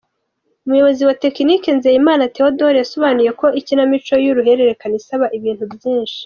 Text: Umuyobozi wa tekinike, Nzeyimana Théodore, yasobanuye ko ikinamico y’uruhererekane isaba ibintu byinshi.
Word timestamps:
Umuyobozi 0.65 1.01
wa 1.07 1.15
tekinike, 1.23 1.69
Nzeyimana 1.77 2.23
Théodore, 2.33 2.77
yasobanuye 2.79 3.31
ko 3.39 3.45
ikinamico 3.59 4.13
y’uruhererekane 4.23 4.95
isaba 5.01 5.25
ibintu 5.39 5.63
byinshi. 5.75 6.17